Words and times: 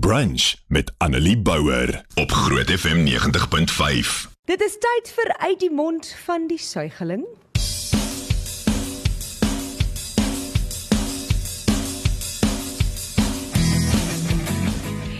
Brunch 0.00 0.54
met 0.66 0.92
Annelie 0.98 1.38
Bouwer 1.38 2.04
op 2.14 2.30
Groot 2.30 2.70
FM 2.70 2.96
90.5. 2.96 4.30
Dit 4.44 4.60
is 4.60 4.78
tyd 4.78 5.10
vir 5.14 5.36
uit 5.38 5.58
die 5.60 5.70
mond 5.70 6.16
van 6.24 6.46
die 6.48 6.58
suigeling. 6.58 7.26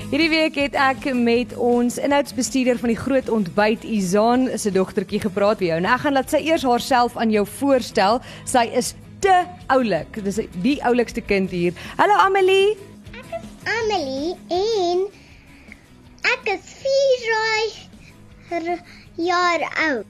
Hierdie 0.08 0.29
week 0.29 0.56
het 0.56 0.73
ek 0.73 1.04
met 1.21 1.53
ons 1.57 1.99
inhoudsbestuurder 2.01 2.81
van 2.81 2.95
die 2.95 2.97
Groot 2.97 3.29
Ontbyt 3.29 3.85
Izaan 3.85 4.49
se 4.57 4.73
dogtertjie 4.73 5.21
gepraat 5.21 5.61
vir 5.61 5.67
jou. 5.67 5.83
En 5.83 5.91
ek 5.93 6.07
gaan 6.07 6.17
laat 6.17 6.33
sy 6.33 6.41
eers 6.49 6.65
haarself 6.65 7.21
aan 7.21 7.35
jou 7.35 7.45
voorstel. 7.59 8.23
Sy 8.49 8.65
is 8.73 8.95
te 9.21 9.37
oulik. 9.69 10.17
Dis 10.25 10.41
die 10.65 10.79
oulikste 10.81 11.21
kind 11.21 11.53
hier. 11.53 11.77
Hallo 12.01 12.17
Amelie. 12.25 12.92
Ek 13.23 13.37
is 13.39 13.49
Amelie 13.71 14.35
en 14.51 15.04
ek 16.27 16.48
is 16.57 16.65
4 18.51 18.83
jaar 19.23 19.63
oud. 19.87 20.07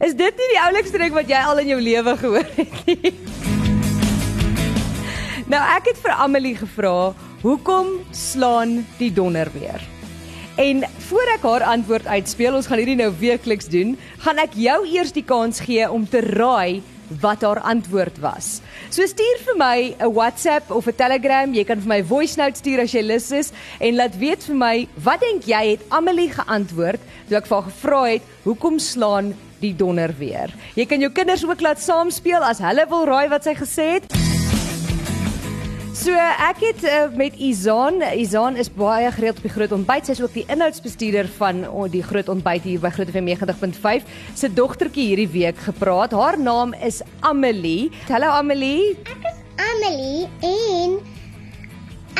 Is 0.00 0.14
dit 0.16 0.40
nie 0.40 0.48
die 0.52 0.60
oulikste 0.60 1.00
ding 1.00 1.12
wat 1.16 1.28
jy 1.28 1.40
al 1.40 1.60
in 1.62 1.70
jou 1.72 1.80
lewe 1.80 2.16
gehoor 2.20 2.48
het 2.56 2.78
nie? 2.88 3.12
Nou 5.46 5.60
ek 5.76 5.92
het 5.92 6.00
vir 6.02 6.16
Amelie 6.16 6.56
gevra, 6.58 7.12
hoekom 7.44 7.92
slaan 8.16 8.80
die 8.98 9.12
donder 9.14 9.50
weer? 9.54 9.84
En 10.56 10.82
voor 11.06 11.28
ek 11.36 11.44
haar 11.44 11.66
antwoord 11.76 12.08
uitspeel, 12.08 12.56
ons 12.56 12.66
gaan 12.66 12.80
hierdie 12.80 12.98
nou 12.98 13.12
weekliks 13.20 13.68
doen, 13.70 13.94
gaan 14.24 14.40
ek 14.40 14.56
jou 14.58 14.78
eers 14.88 15.12
die 15.12 15.24
kans 15.24 15.60
gee 15.60 15.84
om 15.92 16.08
te 16.08 16.24
raai 16.24 16.82
wat 17.20 17.42
haar 17.42 17.60
antwoord 17.60 18.18
was. 18.20 18.60
So 18.90 19.06
stuur 19.06 19.38
vir 19.46 19.56
my 19.56 19.94
'n 19.98 20.12
WhatsApp 20.12 20.70
of 20.70 20.86
'n 20.86 20.96
Telegram, 20.96 21.54
jy 21.54 21.64
kan 21.64 21.80
vir 21.80 21.88
my 21.88 22.02
voice 22.02 22.36
note 22.36 22.56
stuur 22.56 22.80
as 22.80 22.92
jy 22.92 23.02
lus 23.02 23.30
is 23.32 23.52
en 23.80 23.96
laat 23.96 24.18
weet 24.18 24.42
vir 24.44 24.56
my 24.56 24.88
wat 25.04 25.20
dink 25.20 25.44
jy 25.44 25.70
het 25.70 25.80
Amelie 25.90 26.30
geantwoord 26.30 27.00
toe 27.28 27.36
ek 27.36 27.46
vir 27.46 27.56
haar 27.56 27.70
gevra 27.70 28.02
het 28.04 28.22
hoekom 28.44 28.78
slaan 28.78 29.34
die 29.60 29.74
donder 29.76 30.12
weer. 30.18 30.52
Jy 30.74 30.86
kan 30.86 31.00
jou 31.00 31.10
kinders 31.10 31.44
ook 31.44 31.60
laat 31.60 31.80
saamspeel 31.80 32.42
as 32.44 32.58
hulle 32.58 32.86
wil 32.88 33.06
raai 33.06 33.28
wat 33.28 33.44
sy 33.44 33.54
gesê 33.54 33.92
het. 33.96 34.15
So 35.96 36.12
ek 36.12 36.58
het 36.60 36.82
uh, 36.84 37.06
met 37.16 37.38
Izaan, 37.40 38.02
Izaan 38.20 38.58
is 38.60 38.68
baie 38.68 39.08
gereeld 39.14 39.38
op 39.40 39.46
die 39.46 39.52
groot 39.54 39.72
ontbyt. 39.72 40.04
Sy 40.04 40.12
is 40.12 40.20
ook 40.20 40.34
die 40.34 40.44
inhoudsbestuurder 40.52 41.28
van 41.38 41.62
oh, 41.70 41.86
die 41.88 42.02
groot 42.04 42.28
ontbyt 42.28 42.66
hier 42.68 42.82
by 42.82 42.90
Groot 42.92 43.08
FM 43.14 43.30
90.5. 43.32 44.04
Sy 44.36 44.50
dogtertjie 44.52 45.06
hierdie 45.08 45.30
week 45.32 45.62
gepraat. 45.64 46.12
Haar 46.12 46.36
naam 46.36 46.74
is 46.84 47.00
Amelie. 47.24 47.88
Hallo 48.10 48.28
Amelie. 48.36 48.92
Ek 49.08 49.24
is 49.30 49.40
Amelie 49.70 50.28
en 50.44 50.98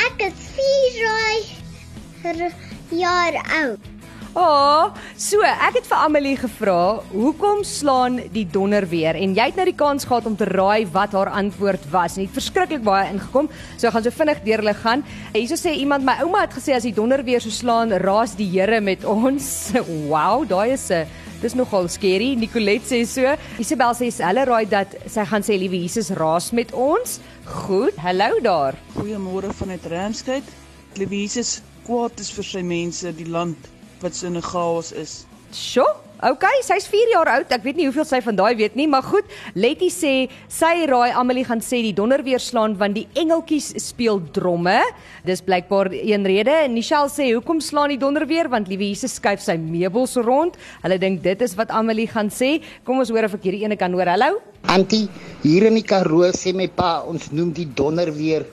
ek 0.07 0.25
is 0.31 0.49
4 0.57 2.49
jaar 2.97 3.37
oud. 3.61 3.96
O, 4.35 4.41
oh, 4.41 4.95
so 5.15 5.39
ek 5.47 5.77
het 5.79 5.87
vir 5.87 6.01
Amelie 6.03 6.35
gevra, 6.37 6.99
hoekom 7.13 7.61
slaan 7.65 8.17
die 8.33 8.43
donder 8.51 8.83
weer? 8.89 9.15
En 9.15 9.35
jy 9.37 9.45
het 9.49 9.59
nou 9.59 9.65
die 9.69 9.75
kans 9.77 10.07
gehad 10.07 10.27
om 10.27 10.35
te 10.37 10.47
raai 10.49 10.87
wat 10.91 11.15
haar 11.15 11.31
antwoord 11.39 11.85
was. 11.93 12.17
En 12.17 12.25
dit 12.25 12.33
verskriklik 12.35 12.83
baie 12.85 13.07
ingekom. 13.13 13.47
So 13.77 13.91
gaan 13.93 14.03
so 14.03 14.11
vinnig 14.11 14.41
deur 14.45 14.63
hulle 14.63 14.73
gaan. 14.81 15.05
Hierso 15.35 15.55
sê 15.59 15.77
iemand, 15.79 16.05
my 16.07 16.17
ouma 16.25 16.43
het 16.43 16.57
gesê 16.57 16.75
as 16.75 16.87
die 16.87 16.95
donder 16.95 17.23
weer 17.23 17.43
so 17.43 17.53
slaan, 17.53 17.95
raas 18.03 18.35
die 18.35 18.49
Here 18.51 18.81
met 18.81 19.05
ons. 19.07 19.71
Wow, 20.11 20.43
daai 20.47 20.73
is 20.73 20.89
'n 20.91 21.07
Dis 21.41 21.53
nogal 21.53 21.87
skerry. 21.87 22.33
Nicolet 22.35 22.81
sê 22.81 23.05
so. 23.05 23.35
Isabel 23.61 23.93
sê 23.93 24.09
hulle 24.25 24.45
raai 24.49 24.65
dat 24.65 24.95
sy 25.05 25.25
gaan 25.25 25.45
sê 25.45 25.57
liewe 25.57 25.77
Jesus 25.83 26.09
raas 26.17 26.51
met 26.51 26.73
ons. 26.73 27.19
Goed. 27.45 27.95
Hallo 28.01 28.39
daar. 28.41 28.73
Goeiemôre 28.97 29.53
vanuit 29.53 29.85
Ramsgate. 29.85 30.49
Liewe 30.97 31.21
Jesus 31.21 31.61
kwaad 31.85 32.19
is 32.19 32.31
vir 32.33 32.43
sy 32.43 32.63
mense, 32.65 33.13
die 33.13 33.29
land 33.29 33.76
wat 34.01 34.15
so 34.15 34.27
'n 34.27 34.41
chaos 34.41 34.91
is. 34.91 35.25
Sjoe. 35.51 36.07
Okay, 36.17 36.63
sy's 36.65 36.87
4 36.89 37.11
jaar 37.13 37.29
oud. 37.29 37.51
Ek 37.53 37.61
weet 37.61 37.77
nie 37.77 37.85
hoeveel 37.85 38.05
sy 38.09 38.17
van 38.25 38.35
daai 38.35 38.55
weet 38.57 38.73
nie, 38.75 38.87
maar 38.89 39.03
goed. 39.05 39.25
Letty 39.53 39.91
sê 39.93 40.29
sy 40.49 40.87
raai 40.89 41.13
Amelie 41.13 41.43
gaan 41.45 41.61
sê 41.61 41.83
die 41.85 41.93
donder 41.93 42.23
weer 42.25 42.41
slaan 42.41 42.73
want 42.79 42.95
die 42.97 43.05
engeltjies 43.13 43.75
speel 43.77 44.17
dromme. 44.33 44.81
Dis 45.29 45.43
blykbaar 45.45 45.91
een 45.93 46.25
rede. 46.25 46.55
Michelle 46.73 47.07
sê 47.13 47.29
hoekom 47.35 47.61
slaan 47.61 47.93
die 47.93 47.99
donder 48.01 48.25
weer 48.25 48.49
want 48.49 48.67
liewe 48.67 48.89
Jesus 48.89 49.19
skuif 49.21 49.45
sy 49.45 49.59
meubels 49.61 50.15
rond. 50.15 50.57
Hulle 50.81 50.97
dink 50.97 51.21
dit 51.21 51.41
is 51.41 51.53
wat 51.53 51.69
Amelie 51.69 52.07
gaan 52.07 52.33
sê. 52.33 52.63
Kom 52.83 52.97
ons 52.97 53.13
hoor 53.13 53.29
of 53.29 53.37
ek 53.37 53.43
hierdie 53.43 53.63
ene 53.69 53.77
kan 53.77 53.93
hoor. 53.93 54.09
Hallo. 54.09 54.41
Antie, 54.73 55.05
hier 55.43 55.69
in 55.69 55.77
die 55.77 55.85
Karoo 55.85 56.31
sê 56.33 56.49
my 56.51 56.65
pa 56.67 57.03
ons 57.05 57.29
noem 57.29 57.53
die 57.53 57.69
donder 57.77 58.09
weer 58.09 58.45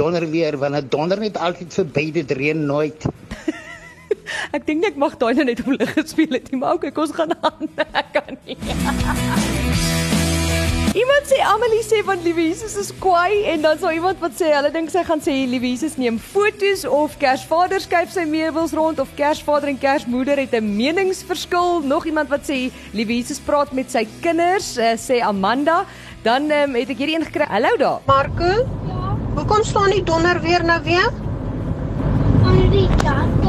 donder 0.00 0.24
weer 0.30 0.56
want 0.56 0.74
dit 0.74 0.90
donder 0.90 1.20
net 1.20 1.36
altyd 1.36 1.74
verby 1.76 2.08
dit 2.12 2.30
reën 2.38 2.66
nooit. 2.66 3.04
Ek 4.50 4.66
dink 4.66 4.84
ek 4.84 4.96
mag 4.96 5.14
daai 5.20 5.34
nou 5.38 5.44
net 5.44 5.62
om 5.64 5.76
lig 5.76 5.94
gespeel 5.94 6.34
het, 6.34 6.50
nie, 6.50 6.58
maar 6.58 6.74
okay, 6.74 6.90
kom 6.90 7.06
ons 7.06 7.14
gaan 7.16 7.36
aan. 7.38 7.70
Ek 7.92 8.12
kan 8.16 8.36
nie. 8.46 8.58
Iemand 10.92 11.24
sê 11.24 11.38
Amelie 11.40 11.80
sê 11.80 12.02
van 12.04 12.20
Liewe 12.20 12.42
Jesus 12.50 12.74
is 12.76 12.90
kwaai 13.00 13.46
en 13.48 13.62
dan 13.64 13.78
sal 13.80 13.94
iemand 13.96 14.18
wat 14.20 14.34
sê 14.36 14.50
hulle 14.52 14.68
dink 14.74 14.90
sy 14.92 15.00
gaan 15.08 15.22
sê 15.24 15.32
Liewe 15.48 15.70
Jesus 15.70 15.94
neem 15.96 16.18
foto's 16.20 16.82
of 16.84 17.14
Kersvader 17.22 17.80
skuif 17.80 18.12
sy 18.12 18.26
meubels 18.28 18.74
rond 18.76 19.00
of 19.00 19.14
Kersvader 19.16 19.72
en 19.72 19.80
Kersmoeder 19.80 20.36
het 20.42 20.52
'n 20.52 20.68
meningsverskil. 20.76 21.80
Nog 21.80 22.04
iemand 22.04 22.28
wat 22.28 22.44
sê 22.44 22.68
Liewe 22.92 23.16
Jesus 23.16 23.40
praat 23.40 23.72
met 23.72 23.90
sy 23.90 24.04
kinders, 24.20 24.76
uh, 24.76 24.92
sê 25.00 25.22
Amanda. 25.24 25.86
Dan 26.22 26.50
um, 26.50 26.74
het 26.74 26.90
ek 26.90 26.98
hierdie 26.98 27.16
een 27.16 27.24
gekry. 27.24 27.46
Hallo 27.48 27.76
daar. 27.76 28.00
Marco? 28.06 28.52
Ja. 28.86 29.16
Hoekom 29.34 29.64
staan 29.64 29.90
die 29.90 30.04
donder 30.04 30.40
weer 30.40 30.64
nou 30.64 30.82
weer? 30.82 31.08
Aan 32.44 32.70
die 32.70 32.88
dak. 33.02 33.41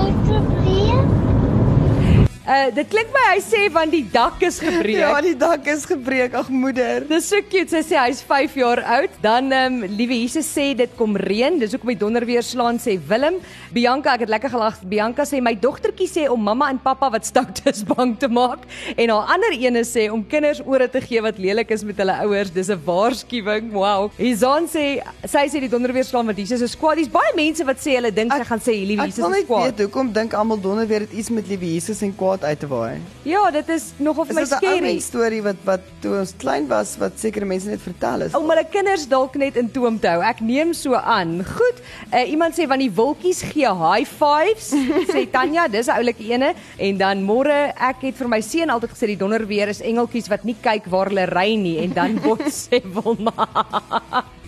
Uh 2.53 2.69
dit 2.74 2.90
klink 2.90 3.09
my 3.14 3.22
hy 3.31 3.40
sê 3.41 3.62
want 3.74 3.90
die 3.94 4.03
dak 4.14 4.41
is 4.46 4.59
gebreek. 4.62 5.00
Ja, 5.00 5.14
die 5.25 5.34
dak 5.40 5.66
is 5.72 5.88
gebreek. 5.90 6.36
Ag 6.38 6.50
moeder. 6.53 7.06
Dis 7.09 7.31
so 7.31 7.41
cute. 7.50 7.72
Sy 7.72 7.81
sê 7.88 7.97
hy's 7.97 8.19
5 8.28 8.58
jaar 8.59 8.81
oud. 9.00 9.16
Dan 9.24 9.50
ehm 9.50 9.78
um, 9.80 9.96
liewe 9.97 10.19
Jesus 10.19 10.50
sê 10.53 10.68
dit 10.78 10.91
kom 11.00 11.16
reën. 11.18 11.58
Dis 11.62 11.74
hoekom 11.74 11.94
die 11.94 11.97
donder 12.03 12.25
weer 12.30 12.46
slaan 12.46 12.78
sê 12.84 12.94
Willem. 13.09 13.40
Bianca, 13.74 14.14
ek 14.14 14.25
het 14.28 14.34
lekker 14.34 14.53
gelag. 14.53 14.78
Bianca 14.91 15.25
sê 15.25 15.40
my 15.41 15.56
dogtertjie 15.58 16.09
sê 16.12 16.28
om 16.30 16.44
mamma 16.50 16.68
en 16.69 16.81
pappa 16.84 17.09
wat 17.16 17.25
stout 17.25 17.64
is 17.72 17.81
bang 17.90 18.14
te 18.22 18.30
maak 18.30 18.68
en 18.94 19.16
haar 19.16 19.34
ander 19.38 19.58
ene 19.58 19.81
sê 19.88 20.06
om 20.14 20.22
kinders 20.22 20.62
ore 20.62 20.90
te 20.94 21.02
gee 21.02 21.24
wat 21.25 21.41
lelik 21.41 21.74
is 21.74 21.85
met 21.88 22.03
hulle 22.03 22.20
ouers. 22.28 22.53
Dis 22.53 22.70
'n 22.70 22.81
waarskuwing. 22.85 23.72
Wow. 23.74 24.12
Izan 24.20 24.70
sê 24.70 25.02
sy 25.25 25.47
sê 25.50 25.64
die 25.66 25.72
donder 25.74 25.96
weer 25.96 26.06
slaan 26.06 26.30
want 26.30 26.38
Jesus 26.38 26.62
is 26.62 26.78
kwaad. 26.78 27.02
Dis 27.02 27.09
baie 27.09 27.34
mense 27.40 27.66
wat 27.66 27.81
sê 27.81 27.97
hulle 27.97 28.14
dink 28.14 28.30
sy 28.35 28.46
gaan 28.52 28.62
sê 28.62 28.78
liewe 28.78 29.09
Jesus 29.09 29.25
is 29.25 29.25
kwaad. 29.25 29.41
Ek 29.41 29.50
wil 29.50 29.59
net 29.66 29.74
weet 29.74 29.85
hoekom 29.88 30.14
dink 30.14 30.38
almal 30.38 30.62
donder 30.62 30.88
weer 30.88 31.08
dit 31.08 31.18
iets 31.24 31.34
met 31.34 31.47
liewe 31.50 31.74
Jesus 31.74 32.06
en 32.06 32.14
kwaad 32.14 32.42
uit 32.43 32.59
te 32.59 32.67
waai. 32.67 33.01
Ja, 33.27 33.51
dit 33.51 33.69
is 33.69 33.91
nog 33.97 34.17
of 34.17 34.29
is 34.29 34.35
my 34.35 34.45
skerry. 34.45 34.95
'n 34.95 35.01
storie 35.01 35.41
wat 35.41 35.55
wat 35.63 35.81
toe 35.99 36.19
ons 36.19 36.33
klein 36.37 36.67
was 36.67 36.97
wat 36.97 37.19
sekere 37.19 37.45
mense 37.45 37.69
net 37.69 37.81
vertel 37.81 38.21
is. 38.27 38.35
Om 38.35 38.49
hulle 38.49 38.65
kinders 38.69 39.07
dalk 39.07 39.35
net 39.35 39.57
in 39.57 39.71
toom 39.71 39.99
te 39.99 40.07
hou. 40.07 40.21
Ek 40.21 40.39
neem 40.39 40.73
so 40.73 40.95
aan. 40.95 41.45
Goed. 41.45 41.81
Uh, 42.13 42.29
iemand 42.29 42.55
sê 42.59 42.67
van 42.67 42.79
die 42.79 42.91
wolkies 42.91 43.41
gee 43.41 43.69
high 43.69 44.05
fives. 44.05 44.73
sê 45.13 45.25
Tanya, 45.31 45.67
dis 45.67 45.87
'n 45.87 45.97
oulike 45.97 46.23
ene. 46.23 46.53
En 46.77 46.97
dan 46.97 47.23
môre, 47.23 47.73
ek 47.77 48.01
het 48.01 48.15
vir 48.15 48.27
my 48.27 48.41
seun 48.41 48.69
altyd 48.69 48.91
gesê 48.91 49.07
die 49.07 49.17
donder 49.17 49.45
weer 49.47 49.67
is 49.67 49.81
engeltjies 49.81 50.27
wat 50.29 50.43
nie 50.43 50.55
kyk 50.61 50.85
waar 50.91 51.07
hulle 51.07 51.25
ry 51.25 51.55
nie 51.55 51.79
en 51.83 51.93
dan 51.93 52.19
word 52.21 52.47
sê 52.67 52.81
Wilma. 52.83 53.47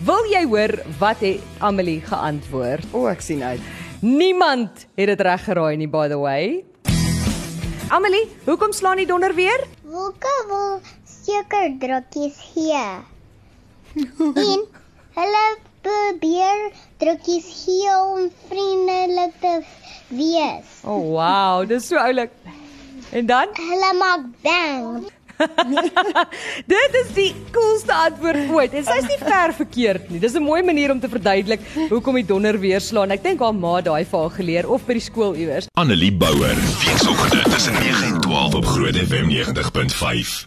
Wil 0.04 0.24
jy 0.32 0.44
hoor 0.44 0.78
wat 0.98 1.20
het 1.24 1.40
Amelie 1.58 2.00
geantwoord? 2.00 2.84
O, 2.92 3.04
oh, 3.04 3.10
ek 3.10 3.20
sien 3.24 3.42
uit. 3.42 3.60
Niemand 4.04 4.86
het 4.94 5.08
dit 5.08 5.20
reg 5.20 5.44
geraai 5.48 5.76
nie 5.80 5.88
by 5.88 6.08
the 6.08 6.18
way. 6.20 6.64
Amelie, 7.88 8.26
hoekom 8.44 8.72
slaan 8.74 8.98
die 8.98 9.06
donder 9.06 9.30
weer? 9.34 9.62
Wolke 9.86 10.32
wil 10.48 10.80
seker 11.06 11.68
drukkies 11.78 12.38
gee. 12.52 12.82
en 13.94 14.64
hulle 15.18 15.44
probeer 15.86 16.64
drukkies 16.98 17.46
gee 17.60 17.92
om 17.94 18.26
vriendelik 18.48 19.38
te 19.40 19.52
wees. 20.08 20.72
O, 20.82 20.96
oh, 20.96 21.04
wow, 21.14 21.62
dis 21.68 21.86
so 21.86 22.00
oulik. 22.02 22.34
En 23.14 23.30
dan? 23.30 23.54
Hulle 23.54 23.92
maak 24.02 24.26
bang. 24.42 25.06
Dit 26.74 26.98
is 27.02 27.12
die 27.16 27.30
coolste 27.54 27.94
antwoord 27.94 28.50
ooit. 28.50 28.76
En 28.76 28.84
sy's 28.86 29.08
nie 29.10 29.20
ver 29.20 29.54
verkeerd 29.56 30.10
nie. 30.10 30.20
Dis 30.22 30.34
'n 30.34 30.42
mooi 30.42 30.62
manier 30.62 30.90
om 30.90 31.00
te 31.00 31.08
verduidelik 31.08 31.60
hoekom 31.90 32.14
die 32.20 32.26
donder 32.26 32.58
weer 32.60 32.80
slaan. 32.80 33.10
Ek 33.10 33.22
dink 33.22 33.40
haar 33.40 33.54
ma 33.54 33.80
daai 33.80 34.04
vir 34.04 34.20
haar 34.20 34.34
geleer 34.38 34.68
of 34.68 34.86
by 34.86 34.98
die 34.98 35.06
skool 35.06 35.34
iewers. 35.34 35.68
Annelie 35.78 36.12
Bouwer, 36.12 36.56
weekoggend 36.84 37.52
tussen 37.52 37.74
9 37.74 38.04
en 38.14 38.20
12 38.20 38.54
op 38.54 38.66
Groot 38.66 38.96
FM 38.96 39.28
90.5. 39.30 40.44